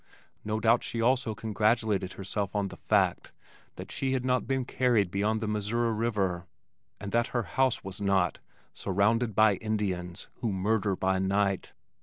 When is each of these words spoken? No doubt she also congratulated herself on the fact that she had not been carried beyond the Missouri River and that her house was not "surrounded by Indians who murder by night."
No 0.43 0.59
doubt 0.59 0.81
she 0.81 0.99
also 0.99 1.35
congratulated 1.35 2.13
herself 2.13 2.55
on 2.55 2.69
the 2.69 2.75
fact 2.75 3.33
that 3.75 3.91
she 3.91 4.13
had 4.13 4.25
not 4.25 4.47
been 4.47 4.65
carried 4.65 5.11
beyond 5.11 5.41
the 5.41 5.47
Missouri 5.47 5.93
River 5.93 6.47
and 6.99 7.11
that 7.11 7.27
her 7.37 7.43
house 7.43 7.83
was 7.83 8.01
not 8.01 8.39
"surrounded 8.73 9.35
by 9.35 9.57
Indians 9.57 10.27
who 10.37 10.51
murder 10.51 10.95
by 10.95 11.19
night." 11.19 11.73